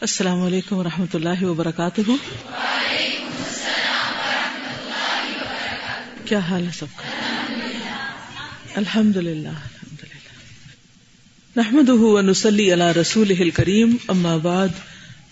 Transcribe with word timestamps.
السلام 0.00 0.42
علیکم 0.42 0.76
و 0.76 0.84
رحمۃ 0.84 1.14
اللہ 1.14 1.44
وبرکاتہ۔ 1.44 2.00
کیا 6.24 6.38
حال 6.38 6.66
ہے 6.66 6.70
سب؟ 6.78 6.86
کا 6.96 7.04
الحمد 8.76 9.16
للہ 9.16 9.48
الحمد 9.48 10.02
للہ 10.02 11.56
نحمد 11.56 11.88
نسلی 12.28 12.72
اللہ 12.72 12.92
رسول 13.00 13.50
کریم 13.50 13.96
اما 14.08 14.36
بعد، 14.36 14.68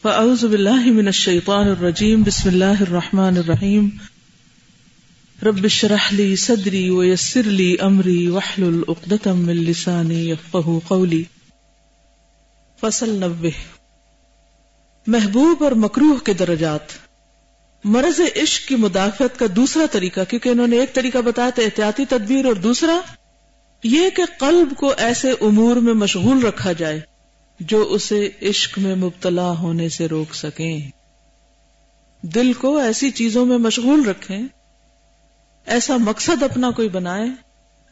فاعوذ 0.02 0.44
باللہ 0.44 0.92
من 0.92 1.06
الشیطان 1.06 1.68
الرجیم، 1.68 2.22
بسم 2.22 2.48
اللہ 2.48 2.80
الرحمن 2.80 3.36
الرحیم۔ 3.36 3.88
رب 5.42 5.64
اشرح 5.64 6.08
لي 6.10 6.36
صدری 6.36 6.90
ويسر 6.90 7.42
لي 7.42 7.74
امری 7.80 8.28
واحلل 8.28 8.80
عقدة 8.88 9.32
من 9.34 9.56
لسانی 9.56 10.30
يفقهوا 10.30 10.80
قولی۔ 10.88 11.24
فصل 12.80 13.08
نبہ 13.08 13.48
محبوب 15.06 15.64
اور 15.64 15.72
مکروح 15.72 16.18
کے 16.24 16.32
درجات۔ 16.32 16.94
مرض 17.84 18.20
عشق 18.36 18.68
کی 18.68 18.76
مدافعت 18.76 19.38
کا 19.38 19.46
دوسرا 19.56 19.84
طریقہ، 19.92 20.20
کیونکہ 20.28 20.48
انہوں 20.48 20.66
نے 20.66 20.78
ایک 20.78 20.94
طریقہ 20.94 21.18
بتایا 21.18 21.50
تھا 21.50 21.62
احتیاطی 21.62 22.04
تدبیر، 22.04 22.44
اور 22.44 22.54
دوسرا 22.54 23.00
یہ 23.82 24.10
کہ 24.10 24.22
قلب 24.38 24.74
کو 24.76 24.92
ایسے 24.96 25.30
امور 25.40 25.76
میں 25.76 25.94
مشغول 25.94 26.44
رکھا 26.44 26.72
جائے 26.72 27.00
جو 27.60 27.82
اسے 27.90 28.30
عشق 28.42 28.78
میں 28.78 28.94
مبتلا 28.94 29.50
ہونے 29.50 29.88
سے 29.88 30.06
روک 30.06 30.34
سکیں۔ 30.34 30.80
دل 32.22 32.52
کو 32.52 32.76
ایسی 32.76 33.10
چیزوں 33.10 33.46
میں 33.46 33.58
مشغول 33.58 34.04
رکھیں، 34.08 34.42
ایسا 35.66 35.96
مقصد 35.96 36.42
اپنا 36.42 36.70
کوئی 36.70 36.88
بنائے، 36.88 37.28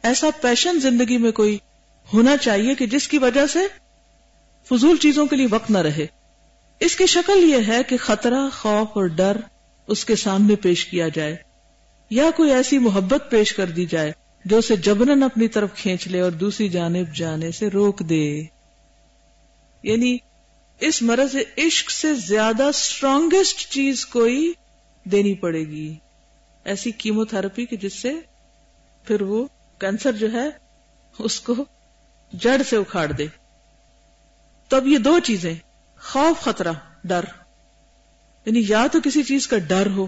ایسا 0.03 0.29
پیشن 0.41 0.81
زندگی 0.81 1.17
میں 1.17 1.33
کوئی 1.33 1.59
ہونا 2.15 2.37
چاہیے 2.37 2.75
کہ 2.75 2.87
جس 2.87 3.09
کی 3.09 3.19
وجہ 3.19 3.47
سے 3.47 3.67
فضول 4.69 4.97
چیزوں 4.97 5.27
کے 5.27 5.37
لیے 5.37 5.47
وقت 5.51 5.71
نہ 5.71 5.79
رہے۔ 5.79 6.07
اس 6.81 6.97
کی 6.97 7.07
شکل 7.07 7.51
یہ 7.51 7.59
ہے 7.69 7.83
کہ 7.83 7.97
خطرہ، 7.97 8.49
خوف 8.53 8.89
اور 8.93 9.05
ڈر 9.05 9.37
اس 9.87 10.05
کے 10.05 10.17
سامنے 10.17 10.57
پیش 10.57 10.85
کیا 10.85 11.09
جائے، 11.09 11.37
یا 12.11 12.31
کوئی 12.37 12.53
ایسی 12.53 12.79
محبت 12.79 13.25
پیش 13.31 13.53
کر 13.53 13.67
دی 13.67 13.87
جائے 13.87 14.13
جو 14.45 14.59
اسے 14.59 14.77
جبرن 14.77 15.23
اپنی 15.23 15.49
طرف 15.49 15.75
کھینچ 15.75 16.09
لے 16.09 16.21
اور 16.21 16.31
دوسری 16.31 16.69
جانب 16.69 17.15
جانے 17.15 17.51
سے 17.51 17.69
روک 17.69 17.99
دے۔ 17.99 18.43
یعنی 19.83 20.17
اس 20.81 21.03
مرض 21.03 21.37
عشق 21.59 21.91
سے 21.91 22.15
زیادہ 22.15 22.63
اسٹرانگیسٹ 22.63 23.69
چیز 23.69 24.07
کوئی 24.07 24.53
دینی 25.05 25.35
پڑے 25.35 25.61
گی۔ 25.61 25.95
ایسی 26.65 26.91
کیمو 26.91 27.25
تھراپی 27.25 27.67
کی 27.67 27.77
جس 27.77 27.95
سے 27.95 28.13
پھر 29.05 29.23
وہ 29.23 29.47
کینسر 29.79 30.13
جو 30.13 30.33
ہے، 30.33 30.49
اس 31.19 31.41
کو 31.41 31.55
جڑ 32.33 32.63
سے 32.71 32.77
اکھاڑ 32.77 33.13
دے۔ 33.13 33.27
تو 34.69 34.77
اب 34.77 34.87
یہ 34.87 34.99
دو 34.99 35.19
چیزیں۔ 35.19 35.55
خوف 36.05 36.41
خطرہ، 36.41 36.73
ڈر۔ 37.05 37.25
یعنی 38.45 38.65
یا 38.69 38.87
تو 38.87 38.99
کسی 39.05 39.23
چیز 39.23 39.47
کا 39.47 39.59
ڈر 39.59 39.87
ہو، 39.87 40.07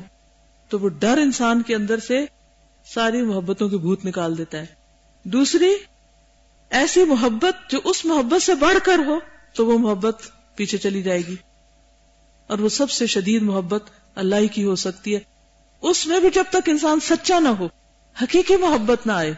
تو 0.68 0.78
وہ 0.78 0.88
ڈر 0.88 1.18
انسان 1.18 1.62
کے 1.62 1.74
اندر 1.74 1.98
سے 1.98 2.24
ساری 2.84 3.22
محبتوں 3.22 3.68
کی 3.68 3.76
بھوت 3.76 4.04
نکال 4.04 4.38
دیتا 4.38 4.58
ہے۔ 4.58 4.66
دوسری، 5.24 5.74
ایسی 6.70 7.04
محبت 7.04 7.70
جو 7.70 7.80
اس 7.84 8.04
محبت 8.04 8.42
سے 8.42 8.54
بڑھ 8.54 8.78
کر 8.84 8.98
ہو، 9.06 9.18
تو 9.54 9.66
وہ 9.66 9.78
محبت 9.78 10.22
پیچھے 10.56 10.78
چلی 10.78 11.02
جائے 11.02 11.20
گی۔ 11.20 11.36
اور 12.46 12.58
وہ 12.58 12.68
سب 12.68 12.90
سے 12.90 13.06
شدید 13.06 13.42
محبت 13.42 13.84
اللہ 14.14 14.36
ہی 14.36 14.48
کی 14.48 14.64
ہو 14.64 14.76
سکتی 14.76 15.14
ہے۔ 15.14 15.20
اس 15.82 16.06
میں 16.06 16.20
بھی 16.20 16.30
جب 16.34 16.44
تک 16.50 16.68
انسان 16.68 17.00
سچا 17.00 17.38
نہ 17.38 17.48
ہو، 17.48 17.68
حقیقی 18.22 18.56
محبت 18.56 19.06
نہ 19.06 19.12
آئے۔ 19.12 19.34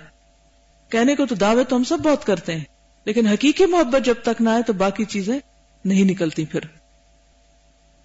کہنے 0.88 1.16
کو 1.16 1.26
تو 1.26 1.34
دعوے 1.34 1.64
تو 1.64 1.76
ہم 1.76 1.84
سب 1.84 1.98
بہت 1.98 2.24
کرتے 2.24 2.56
ہیں، 2.56 2.64
لیکن 3.04 3.26
حقیقی 3.26 3.66
محبت 3.66 4.06
جب 4.06 4.14
تک 4.22 4.42
نہ 4.42 4.50
آئے 4.50 4.62
تو 4.62 4.72
باقی 4.72 5.04
چیزیں 5.04 5.40
نہیں 5.84 6.04
نکلتی 6.04 6.44
پھر۔ 6.44 6.60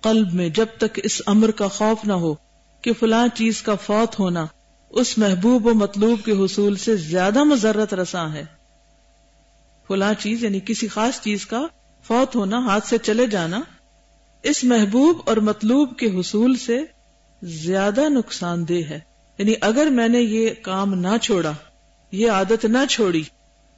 قلب 0.01 0.33
میں 0.33 0.49
جب 0.49 0.65
تک 0.77 0.99
اس 1.03 1.21
امر 1.25 1.51
کا 1.51 1.67
خوف 1.67 2.05
نہ 2.05 2.13
ہو 2.13 2.35
کہ 2.81 2.93
فلاں 2.99 3.27
چیز 3.35 3.61
کا 3.61 3.75
فوت 3.75 4.19
ہونا، 4.19 4.45
اس 4.89 5.17
محبوب 5.17 5.65
و 5.65 5.73
مطلوب 5.73 6.19
کے 6.25 6.31
حصول 6.31 6.77
سے 6.77 6.95
زیادہ 6.95 7.43
مذرت 7.43 7.93
رساں 7.93 8.33
ہے۔ 8.33 8.45
فلاں 9.87 10.13
چیز 10.13 10.43
یعنی 10.43 10.59
کسی 10.65 10.87
خاص 10.87 11.21
چیز 11.21 11.45
کا 11.45 11.61
فوت 12.07 12.35
ہونا، 12.35 12.57
ہاتھ 12.57 12.87
سے 12.87 12.97
چلے 12.97 13.27
جانا، 13.27 13.61
اس 14.43 14.63
محبوب 14.63 15.21
اور 15.25 15.37
مطلوب 15.37 15.97
کے 15.97 16.19
حصول 16.19 16.57
سے 16.57 16.79
زیادہ 17.43 18.09
نقصان 18.09 18.67
دہ 18.67 18.89
ہے۔ 18.89 18.99
یعنی 19.37 19.53
اگر 19.61 19.85
میں 19.85 20.07
نے 20.07 20.19
یہ 20.19 20.49
کام 20.61 20.93
نہ 20.93 21.17
چھوڑا، 21.21 21.51
یہ 22.11 22.31
عادت 22.31 22.65
نہ 22.65 22.77
چھوڑی، 22.89 23.23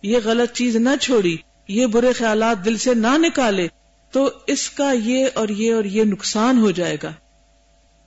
یہ 0.02 0.18
غلط 0.24 0.54
چیز 0.54 0.76
نہ 0.76 0.90
چھوڑی، 1.02 1.38
یہ 1.68 1.86
برے 1.86 2.14
خیالات 2.14 2.66
دل 2.66 2.78
سے 2.78 2.94
نہ 2.94 3.18
نکالے 3.18 3.68
تو 4.16 4.30
اس 4.48 4.70
کا 4.70 4.92
یہ 4.92 5.26
اور 5.34 5.50
یہ 5.50 5.74
اور 5.74 5.84
یہ 5.84 6.04
نقصان 6.04 6.58
ہو 6.58 6.72
جائے 6.72 6.98
گا 7.04 7.12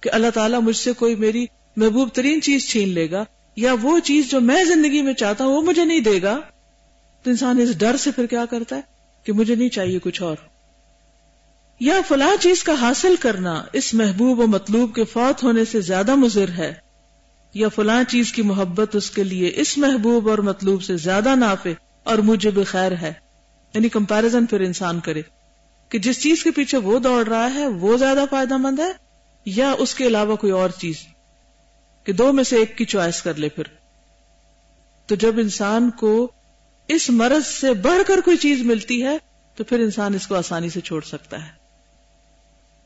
کہ 0.01 0.11
اللہ 0.13 0.31
تعالیٰ 0.35 0.61
مجھ 0.61 0.77
سے 0.77 0.93
کوئی 0.93 1.15
میری 1.15 1.47
محبوب 1.77 2.09
ترین 2.13 2.41
چیز 2.41 2.69
چھین 2.69 2.89
لے 2.89 3.11
گا 3.11 3.25
یا 3.57 3.75
وہ 3.83 3.99
چیز 3.99 4.31
جو 4.31 4.41
میں 4.41 4.65
زندگی 4.65 5.03
میں 5.03 5.15
چاہتا 5.15 5.45
ہوں 5.45 5.53
وہ 5.53 5.63
مجھے 5.63 5.85
نہیں 5.85 6.01
دے 6.01 6.23
گا۔ 6.23 6.41
تو 7.23 7.31
انسان 7.31 7.61
اس 7.61 7.79
ڈر 7.79 7.97
سے 7.97 8.11
پھر 8.11 8.27
کیا 8.27 8.45
کرتا 8.45 8.77
ہے 8.77 8.81
کہ 9.25 9.33
مجھے 9.33 9.55
نہیں 9.55 9.69
چاہیے 9.69 9.99
کچھ 9.99 10.23
اور۔ 10.23 10.37
یا 11.81 11.95
فلاں 12.09 12.43
چیز 12.43 12.63
کا 12.65 12.73
حاصل 12.81 13.15
کرنا 13.21 13.65
اس 13.73 13.95
محبوب 13.95 14.39
و 14.39 14.47
مطلوب 14.47 14.95
کے 14.95 15.05
فوت 15.05 15.43
ہونے 15.43 15.65
سے 15.65 15.81
زیادہ 15.81 16.15
مضر 16.15 16.49
ہے۔ 16.49 16.75
یا 17.55 17.69
فلاں 17.69 18.05
چیز 18.05 18.33
کی 18.33 18.43
محبت 18.43 18.97
اس 18.97 19.11
کے 19.11 19.25
لیے 19.25 19.53
اس 19.55 19.79
محبوب 19.79 20.31
اور 20.31 20.39
مطلوب 20.39 20.83
سے 20.83 20.97
زیادہ 20.97 21.35
نافع 21.35 21.71
اور 22.03 22.19
مجھے 22.19 22.51
بخیر 22.51 22.93
ہے۔ 22.93 23.13
یعنی 23.75 23.89
کمپیرزن 23.89 24.47
پھر 24.47 24.61
انسان 24.61 25.01
کرے۔ 25.01 25.23
کہ 25.89 25.99
جس 25.99 26.23
چیز 26.23 26.43
کے 26.43 26.51
پیچھے 26.51 26.79
وہ 26.79 26.99
دوڑ 26.99 27.27
رہا 27.27 27.55
ہے، 27.55 27.67
وہ 27.67 27.97
زیادہ 27.97 28.25
فائدہ 28.31 28.57
مند 28.57 28.79
ہے، 28.79 28.93
یا 29.45 29.75
اس 29.79 29.95
کے 29.95 30.07
علاوہ 30.07 30.37
کوئی 30.37 30.53
اور 30.53 30.71
چیز 30.71 30.95
کہ 32.05 32.13
دو 32.13 32.33
میں 32.33 32.45
سے 32.45 32.57
ایک 32.57 32.79
کی 32.79 32.85
چوائس 32.85 33.23
کر 33.23 33.35
لے 33.35 33.49
پھر۔ 33.49 33.65
تو 35.07 35.15
جب 35.15 35.39
انسان 35.39 35.91
کو 35.91 36.31
اس 36.89 37.11
مرض 37.11 37.47
سے 37.47 37.75
بڑھ 37.75 38.03
کر 38.07 38.21
کوئی 38.25 38.37
چیز 38.37 38.63
ملتی 38.63 39.05
ہے، 39.05 39.19
تو 39.57 39.65
پھر 39.65 39.81
انسان 39.81 40.15
اس 40.15 40.27
کو 40.27 40.35
آسانی 40.35 40.71
سے 40.71 40.81
چھوڑ 40.81 41.01
سکتا 41.03 41.47
ہے۔ 41.47 41.51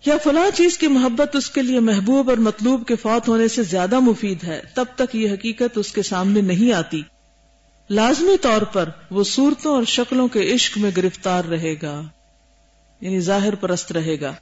یا 0.07 0.17
فلاں 0.25 0.57
چیز 0.57 0.79
کی 0.79 0.87
محبت 0.87 1.37
اس 1.37 1.51
کے 1.51 1.63
لیے 1.63 1.81
محبوب 1.81 2.31
اور 2.31 2.39
مطلوب 2.39 2.87
کے 2.87 2.97
فوت 2.97 3.29
ہونے 3.29 3.49
سے 3.49 3.63
زیادہ 3.63 4.01
مفید 4.01 4.45
ہے، 4.45 4.61
تب 4.75 4.85
تک 4.95 5.17
یہ 5.17 5.33
حقیقت 5.33 5.79
اس 5.79 5.93
کے 5.93 6.03
سامنے 6.03 6.41
نہیں 6.41 6.73
آتی۔ 6.73 7.03
لازمی 7.91 8.37
طور 8.41 8.63
پر 8.63 8.89
وہ 9.11 9.25
صورتوں 9.25 9.75
اور 9.75 9.85
شکلوں 9.85 10.29
کے 10.29 10.55
عشق 10.55 10.79
میں 10.79 10.91
گرفتار 10.97 11.45
رہے 11.45 11.75
گا۔ 11.83 12.03
یعنی 13.03 13.21
ظاہر 13.21 13.55
پرست 13.55 13.93
رہے 13.93 14.21
گا۔ 14.21 14.35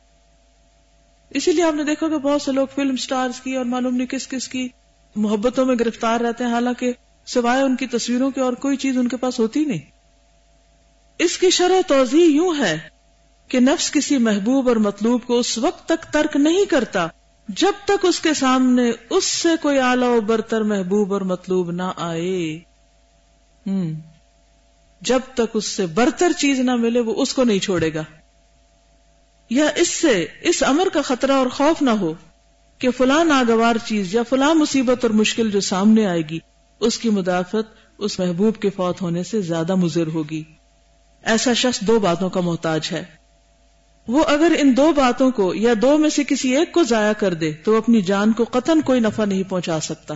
اسی 1.31 1.53
لیے 1.53 1.65
آپ 1.65 1.75
نے 1.75 1.85
دیکھا 1.85 2.09
کہ 2.09 2.19
بہت 2.19 2.43
سے 2.43 2.53
لوگ 2.53 2.67
فلم 2.75 2.97
سٹارز 2.97 3.41
کی 3.41 3.57
اور 3.57 3.65
معلوم 3.65 3.97
نہیں 3.97 4.07
کس 4.07 4.29
کس 4.29 4.49
کی 4.49 4.69
محبتوں 5.17 5.67
میں 5.67 5.75
گرفتار 5.81 6.21
رہتے 6.21 6.45
ہیں، 6.45 6.53
حالانکہ 6.53 6.93
سوائے 7.27 7.63
ان 7.63 7.77
کی 7.77 7.87
تصویروں 7.87 8.31
کے 8.31 8.41
اور 8.41 8.53
کوئی 8.53 8.77
چیز 8.77 8.99
ان 8.99 9.09
کے 9.09 9.17
پاس 9.17 9.41
ہوتی 9.41 9.65
نہیں۔ 9.65 9.79
اس 11.19 11.39
کی 11.39 11.51
شرح 11.51 11.81
توضیح 11.87 12.25
یوں 12.25 12.55
ہے 12.59 12.79
کہ 13.49 13.61
نفس 13.61 13.91
کسی 13.91 14.19
محبوب 14.19 14.69
اور 14.69 14.77
مطلوب 14.77 15.25
کو 15.27 15.39
اس 15.39 15.59
وقت 15.59 15.89
تک 15.89 16.13
ترک 16.13 16.37
نہیں 16.37 16.65
کرتا 16.65 17.07
جب 17.49 17.73
تک 17.85 18.07
اس 18.09 18.21
کے 18.21 18.35
سامنے 18.35 18.93
اس 19.11 19.25
سے 19.25 19.49
کوئی 19.63 19.79
اعلی 19.79 20.07
و 20.07 20.21
برتر 20.21 20.61
محبوب 20.61 21.13
اور 21.13 21.21
مطلوب 21.21 21.71
نہ 21.71 21.93
آئے۔ 21.97 22.59
ہم 23.67 23.93
جب 25.01 25.21
تک 25.35 25.51
اس 25.55 25.65
سے 25.65 25.87
برتر 25.87 26.33
چیز 26.33 26.61
نہ 26.61 26.77
ملے 26.77 27.01
وہ 27.01 27.23
اس 27.23 27.35
کو 27.35 27.45
نہیں 27.45 27.59
چھوڑے 27.59 27.95
گا۔ 27.95 28.03
یا 29.51 29.67
اس 29.77 29.89
سے، 29.89 30.27
اس 30.43 30.63
امر 30.63 30.89
کا 30.93 31.03
خطرہ 31.03 31.33
اور 31.33 31.47
خوف 31.47 31.83
نہ 31.83 31.91
ہو 31.91 32.15
کہ 32.79 32.91
فلاں 32.91 33.25
ناگوار 33.25 33.77
چیز 33.87 34.15
یا 34.15 34.23
فلاں 34.23 34.55
مصیبت 34.55 34.99
اور 35.03 35.11
مشکل 35.11 35.51
جو 35.51 35.61
سامنے 35.61 36.07
آئے 36.07 36.21
گی، 36.21 36.39
اس 36.81 36.99
کی 36.99 37.11
مدافعت، 37.11 37.65
اس 37.99 38.19
محبوب 38.19 38.57
کے 38.57 38.71
فوت 38.71 39.03
ہونے 39.03 39.23
سے 39.23 39.41
زیادہ 39.41 39.75
مضر 39.75 40.07
ہوگی۔ 40.07 40.43
ایسا 41.23 41.53
شخص 41.53 41.81
دو 41.81 41.99
باتوں 41.99 42.31
کا 42.31 42.41
محتاج 42.41 42.89
ہے۔ 42.93 43.05
وہ 44.09 44.25
اگر 44.25 44.53
ان 44.59 44.77
دو 44.77 44.93
باتوں 44.93 45.31
کو 45.31 45.55
یا 45.55 45.75
دو 45.83 45.99
میں 45.99 46.11
سے 46.11 46.25
کسی 46.25 46.57
ایک 46.57 46.73
کو 46.73 46.83
ضائع 46.83 47.13
کر 47.13 47.35
دے، 47.35 47.53
تو 47.53 47.77
اپنی 47.77 48.03
جان 48.03 48.33
کو 48.33 48.45
قطن 48.45 48.81
کوئی 48.81 49.01
نفع 49.01 49.25
نہیں 49.25 49.43
پہنچا 49.43 49.81
سکتا۔ 49.81 50.15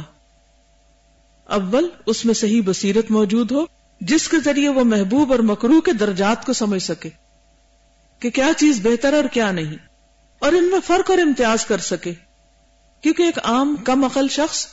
اول، 1.44 1.88
اس 2.06 2.24
میں 2.24 2.34
صحیح 2.34 2.62
بصیرت 2.64 3.10
موجود 3.10 3.52
ہو، 3.52 3.64
جس 4.00 4.28
کے 4.28 4.36
ذریعے 4.44 4.68
وہ 4.68 4.84
محبوب 4.84 5.32
اور 5.32 5.38
مکرو 5.38 5.80
کے 5.80 5.92
درجات 5.92 6.46
کو 6.46 6.52
سمجھ 6.52 6.82
سکے۔ 6.82 7.23
کہ 8.22 8.30
کیا 8.30 8.50
چیز 8.56 8.80
بہتر 8.82 9.12
اور 9.12 9.24
کیا 9.24 9.50
نہیں، 9.52 9.76
اور 10.42 10.52
ان 10.52 10.64
میں 10.64 10.78
فرق 10.86 11.10
اور 11.10 11.18
امتیاز 11.18 11.64
کر 11.66 11.78
سکے۔ 11.78 12.12
کیونکہ 13.04 13.22
ایک 13.22 13.38
عام 13.44 13.74
کم 13.84 14.04
عقل 14.04 14.28
شخص 14.28 14.66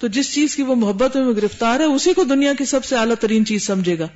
تو 0.00 0.06
جس 0.08 0.32
چیز 0.34 0.54
کی 0.56 0.62
وہ 0.62 0.74
محبت 0.74 1.16
میں 1.16 1.34
گرفتار 1.34 1.80
ہے، 1.80 1.84
اسی 1.84 2.12
کو 2.12 2.24
دنیا 2.24 2.52
کی 2.58 2.64
سب 2.64 2.84
سے 2.84 2.96
اعلیٰ 2.96 3.14
ترین 3.20 3.46
چیز 3.46 3.66
سمجھے 3.66 3.98
گا۔ 3.98 4.06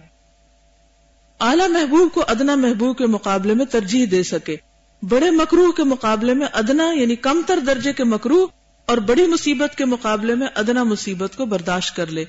اعلی 1.40 1.68
محبوب 1.68 2.12
کو 2.14 2.24
ادنا 2.28 2.54
محبوب 2.54 2.96
کے 2.98 3.06
مقابلے 3.06 3.54
میں 3.54 3.66
ترجیح 3.66 4.06
دے 4.10 4.22
سکے۔ 4.22 4.56
بڑے 5.02 5.30
مکروح 5.30 5.72
کے 5.76 5.84
مقابلے 5.84 6.34
میں 6.34 6.46
ادنا 6.52 6.90
یعنی 6.92 7.16
کم 7.16 7.40
تر 7.46 7.58
درجے 7.58 7.92
کے 7.92 8.04
مکروح 8.04 8.46
اور 8.88 8.98
بڑی 8.98 9.26
مصیبت 9.26 9.76
کے 9.76 9.84
مقابلے 9.84 10.34
میں 10.34 10.46
ادنا 10.54 10.82
مصیبت 10.84 11.36
کو 11.36 11.46
برداشت 11.46 11.96
کر 11.96 12.06
لے۔ 12.06 12.24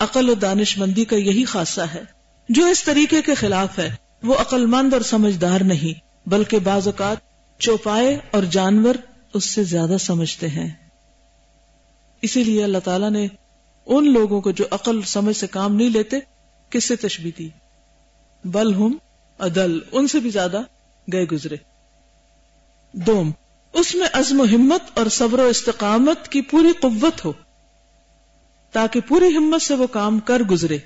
عقل 0.00 0.28
و 0.28 0.34
دانش 0.34 0.76
مندی 0.78 1.04
کا 1.04 1.16
یہی 1.16 1.44
خاصہ 1.44 1.80
ہے، 1.94 2.02
جو 2.48 2.66
اس 2.66 2.84
طریقے 2.84 3.22
کے 3.22 3.34
خلاف 3.34 3.78
ہے۔ 3.78 3.94
وہ 4.22 4.34
عقل 4.34 4.66
مند 4.66 4.92
اور 4.92 5.02
سمجھدار 5.02 5.60
نہیں، 5.60 6.28
بلکہ 6.28 6.58
بعض 6.58 6.86
اوقات 6.86 7.16
چوپائے 7.58 8.18
اور 8.30 8.42
جانور 8.42 8.94
اس 9.34 9.44
سے 9.44 9.64
زیادہ 9.64 9.96
سمجھتے 10.00 10.48
ہیں۔ 10.48 10.70
اسی 12.22 12.44
لیے 12.44 12.64
اللہ 12.64 12.78
تعالیٰ 12.84 13.10
نے 13.10 13.26
ان 13.86 14.12
لوگوں 14.12 14.40
کو 14.40 14.50
جو 14.50 14.64
عقل، 14.70 15.02
سمجھ 15.02 15.36
سے 15.36 15.46
کام 15.46 15.76
نہیں 15.76 15.90
لیتے، 15.90 16.16
کس 16.70 16.84
سے 16.84 16.96
تشبی 16.96 17.30
دی؟ 17.38 17.48
بل 18.44 18.74
ہم 18.74 18.96
عدل، 19.38 19.78
ان 19.92 20.08
سے 20.08 20.20
بھی 20.20 20.30
زیادہ 20.30 20.60
گئے 21.12 21.24
گزرے۔ 21.24 21.56
دوم، 22.92 23.30
اس 23.72 23.94
میں 23.94 24.06
عزم 24.12 24.40
و 24.40 24.44
ہمت 24.44 24.98
اور 24.98 25.06
صبر 25.06 25.38
و 25.38 25.46
استقامت 25.46 26.28
کی 26.28 26.42
پوری 26.42 26.72
قوت 26.80 27.24
ہو، 27.24 27.32
تاکہ 28.72 29.00
پوری 29.00 29.36
ہمت 29.36 29.62
سے 29.62 29.74
وہ 29.74 29.86
کام 29.86 30.20
کر 30.20 30.40
گزرے۔ 30.40 30.78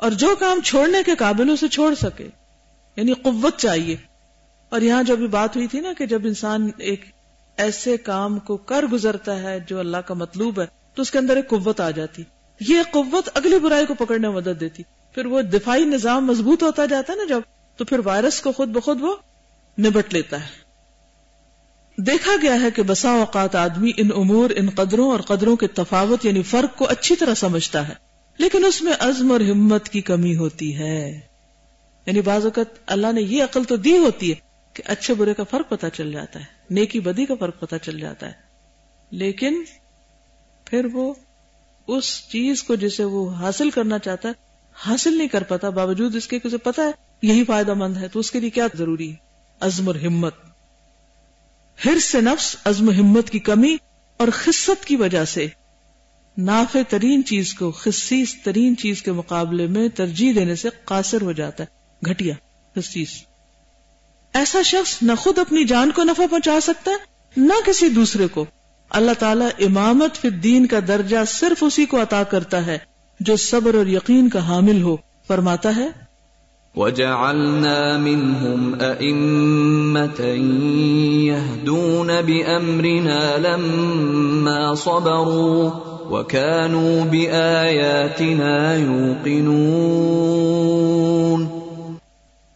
اور 0.00 0.10
جو 0.10 0.36
کام 0.38 0.60
چھوڑنے 0.60 0.98
کے 1.06 1.14
قابل 1.14 1.50
اسے 1.50 1.68
چھوڑ 1.68 1.94
سکے 1.94 2.28
یعنی 2.96 3.12
قوت 3.12 3.58
چاہیے۔ 3.58 3.96
اور 4.68 4.80
یہاں 4.80 5.02
جو 5.02 5.16
بھی 5.16 5.26
بات 5.26 5.56
ہوئی 5.56 5.66
تھی 5.66 5.80
نا 5.80 5.92
کہ 5.98 6.06
جب 6.06 6.20
انسان 6.24 6.70
ایک 6.78 7.04
ایسے 7.56 7.96
کام 7.96 8.38
کو 8.38 8.56
کر 8.56 8.84
گزرتا 8.92 9.42
ہے 9.42 9.58
جو 9.60 9.78
اللہ 9.78 9.96
کا 9.96 10.14
مطلوب 10.14 10.60
ہے، 10.60 10.66
تو 10.94 11.02
اس 11.02 11.10
کے 11.10 11.18
اندر 11.18 11.36
ایک 11.36 11.48
قوت 11.48 11.80
آ 11.80 11.90
جاتی۔ 11.90 12.22
یہ 12.60 12.80
قوت 12.90 13.28
اگلی 13.34 13.58
برائی 13.58 13.86
کو 13.86 13.94
پکڑنے 13.94 14.28
میں 14.28 14.36
مدد 14.36 14.60
دیتی۔ 14.60 14.82
پھر 15.14 15.26
وہ 15.26 15.42
دفاعی 15.42 15.84
نظام 15.84 16.26
مضبوط 16.26 16.62
ہوتا 16.62 16.86
جاتا 16.86 17.12
ہے 17.12 17.18
نا 17.18 17.24
جب، 17.28 17.40
تو 17.76 17.84
پھر 17.84 18.00
وائرس 18.04 18.40
کو 18.40 18.52
خود 18.52 18.68
بخود 18.68 19.02
وہ 19.02 19.16
نبٹ 19.80 20.14
لیتا 20.14 20.40
ہے۔ 20.40 20.48
دیکھا 22.02 22.32
گیا 22.42 22.60
ہے 22.60 22.70
کہ 22.70 22.82
بسا 22.82 23.10
اوقات 23.10 23.54
آدمی 23.54 23.90
ان 23.96 24.08
امور، 24.16 24.50
ان 24.56 24.70
قدروں 24.70 25.10
اور 25.10 25.20
قدروں 25.20 25.56
کے 25.56 25.66
تفاوت 25.66 26.24
یعنی 26.24 26.42
فرق 26.42 26.78
کو 26.78 26.86
اچھی 26.88 27.16
طرح 27.16 27.34
سمجھتا 27.34 27.88
ہے۔ 27.88 28.09
لیکن 28.40 28.64
اس 28.64 28.82
میں 28.82 28.92
عزم 28.98 29.32
اور 29.32 29.40
ہمت 29.40 29.88
کی 29.88 30.00
کمی 30.00 30.36
ہوتی 30.36 30.78
ہے۔ 30.78 31.20
یعنی 32.06 32.20
بعض 32.20 32.44
اوقات 32.44 32.78
اللہ 32.86 33.12
نے 33.12 33.22
یہ 33.22 33.44
عقل 33.44 33.64
تو 33.64 33.76
دی 33.76 33.98
ہوتی 33.98 34.30
ہے 34.30 34.34
کہ 34.72 34.82
اچھے 34.86 35.14
برے 35.14 35.34
کا 35.34 35.44
فرق 35.44 35.68
پتا 35.68 35.90
چل 35.90 36.12
جاتا 36.12 36.40
ہے، 36.40 36.44
نیکی 36.70 37.00
بدی 37.00 37.26
کا 37.26 37.34
فرق 37.40 37.60
پتا 37.60 37.78
چل 37.78 38.00
جاتا 38.00 38.26
ہے۔ 38.26 38.32
لیکن 39.10 39.62
پھر 40.64 40.84
وہ 40.84 41.14
اس 41.86 42.28
چیز 42.28 42.62
کو 42.62 42.74
جسے 42.74 43.04
وہ 43.04 43.30
حاصل 43.30 43.70
کرنا 43.70 43.98
چاہتا 43.98 44.28
ہے، 44.28 44.34
حاصل 44.74 45.18
نہیں 45.18 45.28
کر 45.28 45.42
پاتا، 45.42 45.68
باوجود 45.68 46.16
اس 46.16 46.28
کے 46.28 46.38
اسے 46.44 46.56
پتا 46.56 46.82
ہے 46.82 46.90
یہی 47.22 47.44
فائدہ 47.44 47.74
مند 47.74 47.96
ہے، 47.96 48.08
تو 48.08 48.20
اس 48.20 48.30
کے 48.30 48.40
لیے 48.40 48.50
کیا 48.50 48.66
ضروری؟ 48.74 49.10
ہے 49.10 49.16
عزم 49.60 49.86
اور 49.86 49.94
ہمت۔ 49.94 50.34
ہر 51.86 51.98
سے 51.98 52.20
نفس 52.20 52.56
عزم 52.64 52.88
و 52.88 52.92
ہمت 52.92 53.30
کی 53.30 53.38
کمی 53.38 53.76
اور 54.16 54.28
خصت 54.32 54.84
کی 54.84 54.96
وجہ 54.96 55.24
سے 55.24 55.46
نافع 56.44 56.78
ترین 56.88 57.24
چیز 57.24 57.54
کو، 57.54 57.70
خصیص 57.70 58.34
ترین 58.44 58.76
چیز 58.76 59.02
کے 59.02 59.12
مقابلے 59.12 59.66
میں 59.66 59.88
ترجیح 59.88 60.32
دینے 60.34 60.54
سے 60.54 60.68
قاصر 60.84 61.22
ہو 61.22 61.32
جاتا 61.32 61.64
ہے۔ 61.64 61.80
گھٹیا، 62.10 62.34
خصیص۔ 62.76 63.08
ایسا 64.34 64.62
شخص 64.62 65.02
نہ 65.02 65.12
خود 65.18 65.38
اپنی 65.38 65.64
جان 65.64 65.90
کو 65.90 66.02
نفع 66.02 66.22
پہنچا 66.30 66.60
سکتا 66.62 66.90
ہے، 66.90 66.96
نہ 67.36 67.52
کسی 67.66 67.88
دوسرے 67.88 68.28
کو۔ 68.28 68.44
اللہ 68.90 69.10
تعالیٰ 69.18 69.48
امامت 69.58 70.16
فی 70.16 70.28
الدین 70.28 70.66
کا 70.66 70.78
درجہ 70.88 71.16
صرف 71.26 71.64
اسی 71.66 71.84
کو 71.84 72.02
عطا 72.02 72.22
کرتا 72.22 72.66
ہے 72.66 72.78
جو 73.20 73.36
صبر 73.36 73.74
اور 73.74 73.86
یقین 73.86 74.28
کا 74.28 74.48
حامل 74.48 74.82
ہو۔ 74.82 74.96
فرماتا 75.28 75.76
ہے، 75.76 75.88
وَجَعَلْنَا 76.76 77.96
مِنْهُمْ 77.96 78.80
أَئِمَّةً 78.80 80.24
يَهْدُونَ 81.22 82.12
بِأَمْرِنَا 82.12 83.36
لَمَّا 83.36 84.74
صَبَرُوا۔ 84.74 85.89
وَكَانُوا 86.10 87.04
بِآيَاتِنَا 87.04 88.74
يُوقِنُونَ 88.74 91.44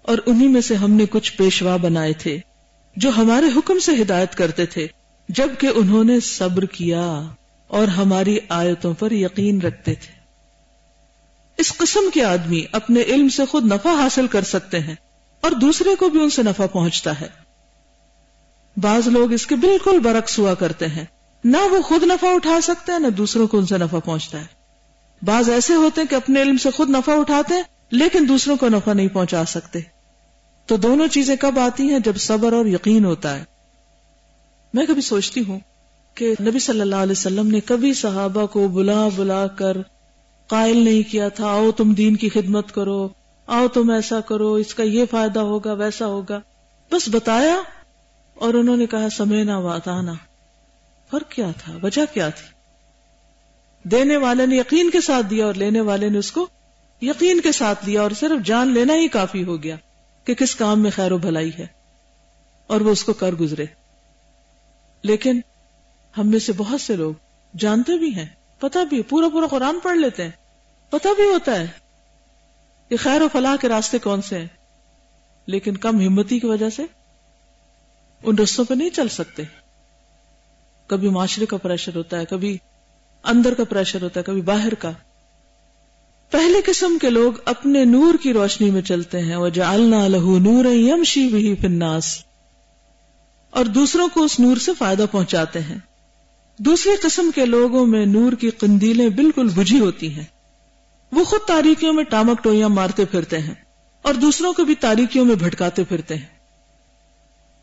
اور 0.02 0.18
انہی 0.26 0.48
میں 0.48 0.60
سے 0.60 0.74
ہم 0.74 0.90
نے 0.90 1.04
کچھ 1.10 1.36
پیشوا 1.36 1.76
بنائے 1.76 2.12
تھے، 2.12 2.38
جو 2.96 3.10
ہمارے 3.16 3.46
حکم 3.56 3.78
سے 3.78 4.02
ہدایت 4.02 4.34
کرتے 4.34 4.66
تھے، 4.66 4.86
جبکہ 5.28 5.70
انہوں 5.74 6.04
نے 6.04 6.20
صبر 6.20 6.64
کیا 6.64 7.22
اور 7.68 7.88
ہماری 7.88 8.38
آیتوں 8.48 8.94
پر 8.98 9.12
یقین 9.12 9.60
رکھتے 9.60 9.94
تھے۔ 9.94 10.12
اس 11.58 11.78
قسم 11.78 12.00
کے 12.14 12.24
آدمی 12.24 12.64
اپنے 12.72 13.02
علم 13.02 13.28
سے 13.28 13.46
خود 13.46 13.64
نفع 13.64 13.90
حاصل 13.90 14.26
کر 14.26 14.42
سکتے 14.42 14.80
ہیں 14.80 14.94
اور 15.40 15.50
دوسرے 15.50 15.96
کو 15.96 16.08
بھی 16.08 16.20
ان 16.20 16.30
سے 16.30 16.42
نفع 16.42 16.66
پہنچتا 16.66 17.20
ہے۔ 17.20 17.28
بعض 18.76 19.08
لوگ 19.08 19.32
اس 19.32 19.46
کے 19.46 19.56
بالکل 19.56 19.98
برعکس 19.98 20.38
ہوا 20.38 20.54
کرتے 20.54 20.86
ہیں۔ 20.86 21.04
نہ 21.44 21.56
وہ 21.56 21.82
خود 21.82 22.02
نفع 22.02 22.26
اٹھا 22.34 22.60
سکتے 22.60 22.92
ہیں 22.92 22.98
نہ 22.98 23.06
دوسروں 23.06 23.46
کو 23.46 23.58
ان 23.58 23.66
سے 23.66 23.78
نفع 23.78 23.98
پہنچتا 23.98 24.40
ہے۔ 24.40 24.46
بعض 25.22 25.50
ایسے 25.50 25.74
ہوتے 25.74 26.00
ہیں 26.00 26.08
کہ 26.08 26.14
اپنے 26.14 26.42
علم 26.42 26.56
سے 26.56 26.70
خود 26.70 26.90
نفع 26.90 27.12
اٹھاتے 27.12 27.54
ہیں، 27.54 27.62
لیکن 27.90 28.24
دوسروں 28.28 28.56
کو 28.56 28.68
نفع 28.68 28.92
نہیں 28.92 29.08
پہنچا 29.08 29.44
سکتے۔ 29.44 29.78
تو 30.66 30.76
دونوں 30.76 31.06
چیزیں 31.06 31.36
کب 31.36 31.58
آتی 31.58 31.90
ہیں؟ 31.90 31.98
جب 31.98 32.16
صبر 32.16 32.52
اور 32.52 32.66
یقین 32.66 33.04
ہوتا 33.04 33.38
ہے۔ 33.38 33.44
میں 34.74 34.86
کبھی 34.86 35.02
سوچتی 35.02 35.40
ہوں 35.48 35.58
کہ 36.14 36.34
نبی 36.40 36.58
صلی 36.58 36.80
اللہ 36.80 36.96
علیہ 36.96 37.12
وسلم 37.12 37.48
نے 37.48 37.60
کبھی 37.60 37.94
صحابہ 37.94 38.46
کو 38.46 38.68
بلا 38.68 39.08
بلا 39.16 39.46
کر 39.46 39.76
قائل 40.46 40.76
نہیں 40.76 41.10
کیا 41.10 41.28
تھا، 41.28 41.46
آؤ 41.46 41.70
تم 41.70 41.92
دین 41.92 42.16
کی 42.16 42.28
خدمت 42.28 42.74
کرو، 42.74 43.08
آؤ 43.46 43.68
تم 43.68 43.90
ایسا 43.90 44.20
کرو، 44.20 44.54
اس 44.54 44.74
کا 44.74 44.82
یہ 44.82 45.04
فائدہ 45.10 45.40
ہوگا، 45.40 45.72
ویسا 45.72 46.06
ہوگا۔ 46.06 46.40
بس 46.92 47.08
بتایا 47.08 47.56
اور 48.34 48.54
انہوں 48.54 48.76
نے 48.76 48.86
کہا، 48.86 49.08
سمینا 49.16 49.58
واتانا۔ 49.58 50.12
فرق 51.14 51.30
کیا 51.30 51.50
تھا؟ 51.58 51.78
وجہ 51.82 52.14
کیا 52.14 52.28
تھی؟ 52.28 52.46
دینے 53.88 54.16
والے 54.16 54.46
نے 54.46 54.56
یقین 54.56 54.90
کے 54.90 55.00
ساتھ 55.00 55.26
دیا 55.26 55.46
اور 55.46 55.54
لینے 55.54 55.80
والے 55.80 56.08
نے 56.08 56.18
اس 56.18 56.32
کو 56.32 56.46
یقین 57.02 57.40
کے 57.40 57.52
ساتھ 57.52 57.84
لیا 57.84 58.02
اور 58.02 58.10
صرف 58.10 58.46
جان 58.46 58.68
لینا 58.68 58.94
ہی 58.94 59.08
کافی 59.08 59.44
ہو 59.44 59.62
گیا 59.62 59.76
کہ 60.24 60.34
کس 60.34 60.54
کام 60.54 60.80
میں 60.80 60.90
خیر 60.90 61.12
و 61.12 61.18
بھلائی 61.18 61.50
ہے 61.58 61.66
اور 62.66 62.80
وہ 62.80 62.90
اس 62.90 63.04
کو 63.04 63.12
کر 63.12 63.32
گزرے۔ 63.32 63.64
لیکن 65.02 65.40
ہم 66.18 66.28
میں 66.28 66.38
سے 66.38 66.52
بہت 66.56 66.80
سے 66.80 66.96
لوگ 66.96 67.14
جانتے 67.58 67.98
بھی 67.98 68.14
ہیں 68.14 68.26
پتا 68.58 68.84
بھی 68.84 69.02
پورا 69.02 69.28
پورا 69.28 69.46
قرآن 69.46 69.78
پڑھ 69.82 69.98
لیتے 69.98 70.22
ہیں۔ 70.22 70.30
پتا 70.90 71.08
بھی 71.16 71.24
ہوتا 71.24 71.60
ہے 71.60 71.66
کہ 72.88 72.96
خیر 72.96 73.22
و 73.22 73.28
فلاح 73.32 73.56
کے 73.56 73.68
راستے 73.68 73.98
کون 73.98 74.22
سے 74.22 74.38
ہیں، 74.38 74.48
لیکن 75.46 75.76
کم 75.76 76.00
ہمتی 76.00 76.38
کی 76.38 76.46
وجہ 76.46 76.70
سے 76.70 76.82
ان 78.22 78.38
رستوں 78.38 78.64
پہ 78.64 78.74
نہیں 78.74 78.90
چل 78.90 79.08
سکتے۔ 79.08 79.42
کبھی 80.86 81.08
معاشرے 81.08 81.46
کا 81.46 81.56
پریشر 81.56 81.96
ہوتا 81.96 82.18
ہے، 82.18 82.24
کبھی 82.24 82.58
اندر 83.24 83.54
کا 83.54 83.64
پریشر 83.64 84.02
ہوتا 84.02 84.20
ہے، 84.20 84.24
کبھی 84.24 84.40
باہر 84.40 84.74
کا۔ 84.74 84.90
پہلے 86.30 86.60
قسم 86.66 86.98
کے 87.00 87.10
لوگ 87.10 87.32
اپنے 87.44 87.84
نور 87.84 88.14
کی 88.22 88.32
روشنی 88.32 88.70
میں 88.70 88.82
چلتے 88.82 89.20
ہیں۔ 89.20 89.36
وہ 89.36 89.48
جالنا 89.48 90.08
لہو 90.08 90.38
نور 90.38 90.64
یمشی 90.64 91.28
بھی 91.28 91.54
فناس 91.54 92.24
اور 93.50 93.64
دوسروں 93.64 94.08
کو 94.08 94.22
اس 94.22 94.40
نور 94.40 94.56
سے 94.56 94.72
فائدہ 94.78 95.04
پہنچاتے 95.10 95.60
ہیں۔ 95.60 95.78
دوسری 96.58 96.92
قسم 97.02 97.30
کے 97.34 97.44
لوگوں 97.44 97.86
میں 97.86 98.06
نور 98.06 98.32
کی 98.32 98.50
قندیلیں 98.50 99.08
بالکل 99.08 99.48
بجھی 99.54 99.80
ہوتی 99.80 100.14
ہیں۔ 100.14 100.24
وہ 101.12 101.24
خود 101.24 101.40
تاریکیوں 101.48 101.92
میں 101.92 102.04
ٹامک 102.04 102.44
ٹوئیاں 102.44 102.68
مارتے 102.68 103.04
پھرتے 103.04 103.38
ہیں 103.38 103.54
اور 104.02 104.14
دوسروں 104.14 104.52
کو 104.52 104.64
بھی 104.64 104.74
تاریکیوں 104.74 105.24
میں 105.24 105.34
بھٹکاتے 105.34 105.84
پھرتے 105.84 106.16
ہیں۔ 106.16 106.38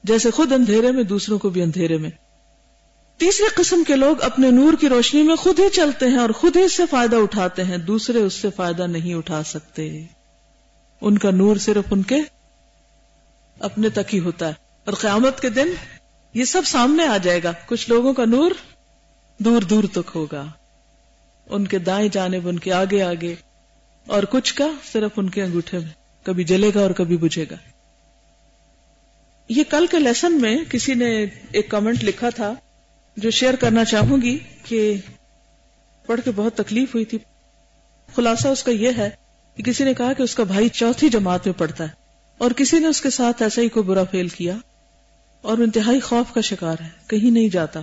جیسے 0.04 0.32
خود 0.32 0.52
اندھیرے 0.52 0.92
میں، 0.92 1.04
دوسروں 1.04 1.40
کو 1.40 1.50
بھی 1.50 1.62
اندھیرے 1.62 1.98
میں۔ 1.98 2.10
تیسری 3.22 3.46
قسم 3.56 3.84
کے 3.88 3.96
لوگ 3.96 4.22
اپنے 4.22 4.52
نور 4.52 4.74
کی 4.80 4.90
روشنی 4.90 5.24
میں 5.24 5.36
خود 5.36 5.60
ہی 5.60 5.70
چلتے 5.70 6.08
ہیں 6.08 6.18
اور 6.18 6.30
خود 6.30 6.56
ہی 6.56 6.62
اس 6.62 6.74
سے 6.74 6.84
فائدہ 6.90 7.16
اٹھاتے 7.16 7.64
ہیں، 7.64 7.78
دوسرے 7.78 8.18
اس 8.18 8.34
سے 8.34 8.50
فائدہ 8.56 8.88
نہیں 8.88 9.14
اٹھا 9.14 9.44
سکتے۔ 9.44 10.04
ان 11.02 11.18
کا 11.18 11.32
نور 11.32 11.56
صرف 11.56 11.84
ان 11.92 12.04
کے 12.04 12.16
اپنے 13.60 13.90
تک 13.90 14.14
ہی 14.14 14.20
ہوتا 14.20 14.48
ہے۔ 14.48 14.54
اور 14.86 14.94
قیامت 14.94 15.40
کے 15.40 15.50
دن 15.50 15.68
یہ 16.34 16.46
سب 16.46 16.62
سامنے 16.66 17.06
آ 17.06 17.18
جائے 17.18 17.44
گا۔ 17.44 17.52
کچھ 17.66 17.90
لوگوں 17.90 18.14
کا 18.14 18.26
نور 18.26 18.52
دور 19.38 19.62
دور 19.62 19.84
تک 19.92 20.12
ہوگا۔ 20.16 20.46
ان 21.50 21.68
کے 21.68 21.80
دائیں 21.80 22.10
جانب، 22.12 22.48
ان 22.48 22.60
کے 22.60 22.74
آگے 22.74 23.02
آگے۔ 23.02 23.36
اور 24.08 24.24
کچھ 24.24 24.54
کا 24.54 24.68
صرف 24.92 25.12
ان 25.18 25.30
کے 25.30 25.44
انگوٹھے 25.44 25.80
میں۔ 25.80 25.90
کبھی 26.24 26.44
جلے 26.44 26.72
گا 26.76 26.80
اور 26.80 26.92
کبھی 26.92 27.18
بجھے 27.18 27.46
گا۔ 27.52 27.56
یہ 29.50 29.64
کل 29.70 29.86
کے 29.92 30.00
لیسن 30.00 30.42
میں 30.42 30.58
کسی 30.70 30.94
نے 30.94 31.26
ایک 31.52 31.70
کمنٹ 31.70 32.04
لکھا 32.04 32.30
تھا۔ 32.30 32.54
جو 33.18 33.30
شیئر 33.30 33.56
کرنا 33.56 33.84
چاہوں 33.86 34.22
گی 34.22 34.38
کہ 34.64 34.94
پڑھ 36.06 36.22
کے 36.26 36.32
بہت 36.36 36.56
تکلیف 36.56 36.94
ہوئی 36.96 37.06
تھی، 37.06 37.18
خلاصہ 38.10 38.48
اس 38.48 38.64
کا 38.64 38.72
یہ 38.72 38.92
ہے 38.98 39.10
کہ 39.58 39.64
کسی 39.64 39.84
نے 39.84 39.94
کہا 39.94 40.14
کہ 40.14 40.24
اس 40.24 40.36
کا 40.36 40.44
بھائی 40.44 40.70
چوتھی 40.70 41.10
جماعت 41.10 41.46
میں 41.46 41.54
پڑھتا 41.58 41.84
ہے 41.84 42.00
اور 42.40 42.52
کسی 42.52 42.80
نے 42.80 42.88
اس 42.88 43.02
کے 43.02 43.10
ساتھ 43.10 43.42
ایسا 43.44 43.62
ہی 43.62 43.70
کوئی 43.70 43.86
برا 43.86 44.04
فیل 44.12 44.28
کیا 44.28 44.56
اور 45.44 45.58
انتہائی 45.58 46.00
خوف 46.00 46.34
کا 46.34 46.42
شکار 46.42 46.82
ہے، 46.82 46.90
کہیں 47.08 47.30
نہیں 47.32 47.50
جاتا 47.50 47.80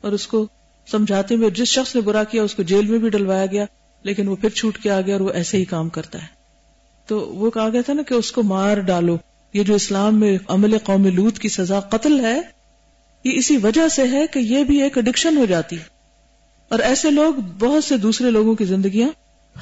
اور 0.00 0.12
اس 0.12 0.26
کو 0.26 0.46
سمجھاتے 0.86 1.34
ہوئے 1.34 1.50
جس 1.50 1.68
شخص 1.68 1.94
نے 1.94 2.00
برا 2.00 2.24
کیا 2.24 2.42
اس 2.42 2.54
کو 2.54 2.62
جیل 2.62 2.86
میں 2.86 2.98
بھی 2.98 3.08
ڈلوایا 3.08 3.46
گیا، 3.46 3.64
لیکن 4.04 4.28
وہ 4.28 4.36
پھر 4.36 4.48
چھوٹ 4.50 4.78
کے 4.78 4.90
آ 4.90 5.00
گیا 5.00 5.14
اور 5.14 5.20
وہ 5.20 5.30
ایسے 5.30 5.58
ہی 5.58 5.64
کام 5.64 5.88
کرتا 5.88 6.22
ہے۔ 6.22 6.26
تو 7.08 7.18
وہ 7.20 7.50
کہا 7.50 7.68
گیا 7.68 7.80
تھا 7.80 7.92
نا 7.92 8.02
کہ 8.02 8.14
اس 8.14 8.30
کو 8.32 8.42
مار 8.42 8.80
ڈالو، 8.86 9.16
یہ 9.54 9.62
جو 9.62 9.74
اسلام 9.74 10.20
میں 10.20 10.36
عمل 10.48 10.78
قوم 10.78 11.06
لوت 11.06 11.38
کی 11.38 11.48
سزا 11.48 11.80
قتل 11.80 12.20
ہے 12.20 12.40
یہ 13.24 13.32
اسی 13.34 13.56
وجہ 13.56 13.88
سے 13.88 14.02
ہے 14.12 14.26
کہ 14.26 14.38
یہ 14.38 14.64
بھی 14.64 14.82
ایک 14.82 14.98
اڈکشن 14.98 15.36
ہو 15.36 15.44
جاتی 15.44 15.76
اور 16.68 16.78
ایسے 16.78 17.10
لوگ 17.10 17.34
بہت 17.34 17.84
سے 17.84 17.96
دوسرے 17.96 18.30
لوگوں 18.30 18.54
کی 18.54 18.64
زندگیاں 18.64 19.08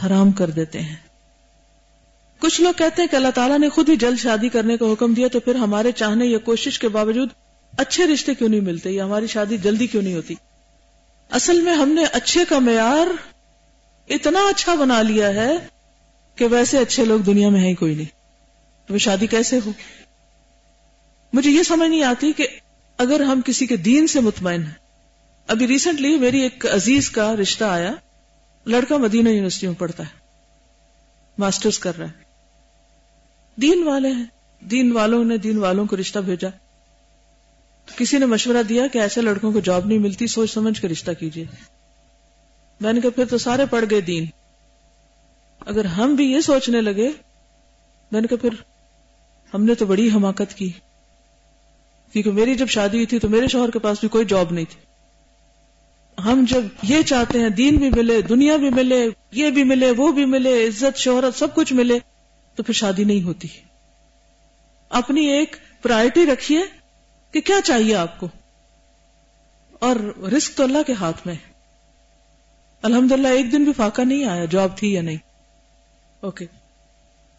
حرام 0.06 0.32
کر 0.32 0.50
دیتے 0.50 0.80
ہیں۔ 0.80 0.96
کچھ 2.38 2.60
لوگ 2.60 2.72
کہتے 2.76 3.02
ہیں 3.02 3.08
کہ 3.08 3.16
اللہ 3.16 3.30
تعالیٰ 3.34 3.58
نے 3.58 3.68
خود 3.68 3.88
ہی 3.88 3.96
جلد 3.96 4.18
شادی 4.18 4.48
کرنے 4.48 4.76
کا 4.76 4.92
حکم 4.92 5.14
دیا 5.14 5.28
تو 5.28 5.40
پھر 5.40 5.54
ہمارے 5.54 5.92
چاہنے 5.92 6.26
یا 6.26 6.38
کوشش 6.38 6.78
کے 6.78 6.88
باوجود 6.88 7.28
اچھے 7.78 8.06
رشتے 8.06 8.34
کیوں 8.34 8.48
نہیں 8.48 8.60
ملتے 8.60 8.90
یا 8.90 9.04
ہماری 9.04 9.26
شادی 9.26 9.58
جلدی 9.58 9.86
کیوں 9.86 10.02
نہیں 10.02 10.14
ہوتی؟ 10.14 10.34
اصل 11.30 11.60
میں 11.60 11.72
ہم 11.72 11.88
نے 11.88 12.04
اچھے 12.12 12.44
کا 12.48 12.58
معیار 12.58 13.06
اتنا 14.08 14.40
اچھا 14.40 14.74
بنا 14.74 15.02
لیا 15.02 15.28
ہے 15.28 15.52
کہ 16.36 16.46
ویسے 16.46 16.78
اچھے 16.78 17.04
لوگ 17.04 17.20
دنیا 17.20 17.48
میں 17.48 17.60
ہیں 17.60 17.74
کوئی 17.74 17.94
نہیں۔ 17.94 18.16
تو 18.86 18.94
وہ 18.94 18.98
شادی 18.98 19.26
کیسے 19.26 19.60
ہو؟ 19.66 19.72
مجھے 21.32 21.50
یہ 21.50 21.62
سمجھ 21.62 21.90
نہیں 21.90 22.02
آتی 22.02 22.32
کہ 22.32 22.46
اگر 22.98 23.20
ہم 23.20 23.40
کسی 23.44 23.66
کے 23.66 23.76
دین 23.76 24.06
سے 24.06 24.20
مطمئن 24.20 24.62
ہیں۔ 24.62 24.74
ابھی 25.46 25.66
ریسنٹلی 25.66 26.18
میری 26.18 26.40
ایک 26.40 26.66
عزیز 26.66 27.10
کا 27.10 27.36
رشتہ 27.36 27.64
آیا۔ 27.64 27.92
لڑکا 28.66 28.96
مدینہ 28.96 29.28
یونیورسٹی 29.28 29.66
میں 29.66 29.74
پڑھتا 29.74 30.02
ہے۔ 30.02 30.18
ماسٹرز 31.38 31.78
کر 31.78 31.98
رہا 31.98 32.06
ہے۔ 32.06 32.22
دین 33.60 33.82
والے 33.82 34.12
ہیں۔ 34.12 34.24
دین 34.60 34.92
والوں 34.92 35.24
نے 35.24 35.38
دین 35.38 35.58
والوں 35.58 35.86
کو 35.86 35.96
رشتہ 35.96 36.18
بھیجا۔ 36.18 36.48
کسی 37.96 38.18
نے 38.18 38.26
مشورہ 38.26 38.62
دیا 38.62 38.86
کہ 38.86 38.98
ایسے 38.98 39.20
لڑکوں 39.22 39.52
کو 39.52 39.60
جاب 39.60 39.86
نہیں 39.86 39.98
ملتی، 39.98 40.26
سوچ 40.26 40.52
سمجھ 40.52 40.80
کے 40.80 40.88
رشتہ 40.88 41.10
کیجیے 41.12 41.44
میں 42.80 42.92
نے 42.92 43.00
کہا، 43.00 43.10
پھر 43.10 43.24
تو 43.24 43.38
سارے 43.38 43.66
پڑھ 43.70 43.84
گئے 43.90 44.00
دین۔ 44.00 44.26
اگر 45.66 45.84
ہم 45.84 46.14
بھی 46.14 46.32
یہ 46.32 46.40
سوچنے 46.40 46.80
لگے، 46.80 47.10
میں 48.12 48.20
نے 48.20 48.26
کہا، 48.26 48.36
پھر 48.36 48.48
ہم 49.54 49.64
نے 49.64 49.74
تو 49.74 49.86
بڑی 49.86 50.10
حماقت 50.14 50.54
کی۔ 50.54 50.72
کیونکہ 52.22 52.40
میری 52.40 52.54
جب 52.54 52.68
شادی 52.68 52.96
ہوئی 52.96 53.06
تھی 53.06 53.18
تو 53.18 53.28
میرے 53.28 53.48
شوہر 53.48 53.70
کے 53.70 53.78
پاس 53.78 54.00
بھی 54.00 54.08
کوئی 54.08 54.24
جاب 54.24 54.52
نہیں 54.52 54.64
تھی۔ 54.64 54.80
ہم 56.24 56.44
جب 56.48 56.62
یہ 56.82 57.02
چاہتے 57.02 57.38
ہیں 57.38 57.48
دین 57.48 57.76
بھی 57.76 57.90
ملے، 57.90 58.22
دنیا 58.22 58.56
بھی 58.56 58.70
ملے، 58.70 59.08
یہ 59.32 59.50
بھی 59.50 59.64
ملے، 59.64 59.90
وہ 59.90 60.12
بھی 60.12 60.24
ملے، 60.24 60.68
عزت، 60.68 60.98
شہرت، 60.98 61.38
سب 61.38 61.54
کچھ 61.54 61.72
ملے، 61.72 61.98
تو 62.54 62.62
پھر 62.62 62.74
شادی 62.74 63.04
نہیں 63.04 63.22
ہوتی۔ 63.22 63.48
اپنی 64.88 65.26
ایک 65.26 65.56
پرائرٹی 65.82 66.26
رکھیے 66.26 66.58
کہ 67.30 67.40
کیا 67.40 67.60
چاہیے 67.64 67.94
آپ 67.94 68.20
کو۔ 68.20 68.28
اور 69.78 69.96
رسک 70.36 70.56
تو 70.56 70.62
اللہ 70.62 70.82
کے 70.86 70.92
ہاتھ 70.92 71.26
میں 71.26 71.34
الحمد 72.82 73.12
للہ 73.12 73.28
ایک 73.28 73.52
دن 73.52 73.64
بھی 73.64 73.72
فاقہ 73.72 74.02
نہیں 74.02 74.24
آیا، 74.24 74.44
جاب 74.44 74.76
تھی 74.76 74.92
یا 74.92 75.02
نہیں۔ 75.02 75.18
اوکے 76.20 76.46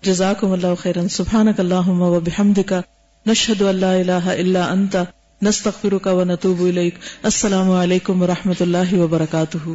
جزاکم 0.01 0.51
اللہ 0.51 0.75
خیرن 0.75 1.09
سبحانک 1.09 1.59
اللہم 1.59 2.01
و 2.01 2.19
بحمدکا 2.19 2.81
نشهد 3.27 3.61
ان 3.61 3.75
لا 3.75 3.91
اله 3.93 4.33
الا 4.33 4.71
انت 4.71 4.97
نستغفرك 5.41 6.07
ونتوب 6.07 6.61
اليك 6.61 6.95
السلام 7.23 7.71
علیکم 7.71 8.21
و 8.21 8.27
رحمت 8.27 8.61
اللہ 8.61 8.93
وبرکاتہ۔ 8.93 9.69